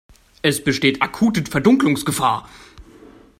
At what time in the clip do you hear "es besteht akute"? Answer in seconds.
0.41-1.43